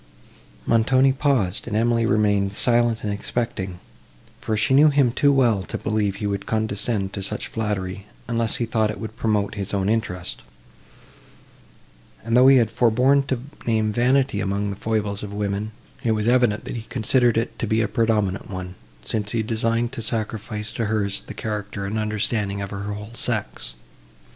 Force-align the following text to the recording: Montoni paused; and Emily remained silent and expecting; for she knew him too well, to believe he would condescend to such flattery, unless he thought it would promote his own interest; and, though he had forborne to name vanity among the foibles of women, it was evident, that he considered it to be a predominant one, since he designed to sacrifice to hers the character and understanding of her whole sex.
Montoni 0.65 1.13
paused; 1.13 1.67
and 1.67 1.77
Emily 1.77 2.07
remained 2.07 2.53
silent 2.53 3.03
and 3.03 3.13
expecting; 3.13 3.77
for 4.39 4.57
she 4.57 4.73
knew 4.73 4.89
him 4.89 5.11
too 5.11 5.31
well, 5.31 5.61
to 5.61 5.77
believe 5.77 6.15
he 6.15 6.25
would 6.25 6.47
condescend 6.47 7.13
to 7.13 7.21
such 7.21 7.49
flattery, 7.49 8.07
unless 8.27 8.55
he 8.55 8.65
thought 8.65 8.89
it 8.89 8.99
would 8.99 9.15
promote 9.15 9.53
his 9.53 9.75
own 9.75 9.89
interest; 9.89 10.41
and, 12.23 12.35
though 12.35 12.47
he 12.47 12.57
had 12.57 12.71
forborne 12.71 13.21
to 13.27 13.41
name 13.67 13.93
vanity 13.93 14.39
among 14.41 14.71
the 14.71 14.75
foibles 14.75 15.21
of 15.21 15.33
women, 15.33 15.71
it 16.03 16.13
was 16.13 16.27
evident, 16.27 16.65
that 16.65 16.77
he 16.77 16.81
considered 16.89 17.37
it 17.37 17.59
to 17.59 17.67
be 17.67 17.81
a 17.83 17.87
predominant 17.87 18.49
one, 18.49 18.73
since 19.05 19.33
he 19.33 19.43
designed 19.43 19.91
to 19.91 20.01
sacrifice 20.01 20.71
to 20.71 20.85
hers 20.85 21.21
the 21.27 21.35
character 21.35 21.85
and 21.85 21.99
understanding 21.99 22.59
of 22.59 22.71
her 22.71 22.85
whole 22.91 23.13
sex. 23.13 23.75